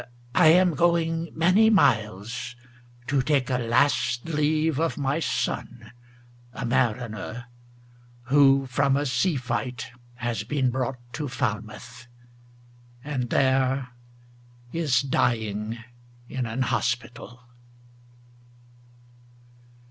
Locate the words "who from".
8.23-8.97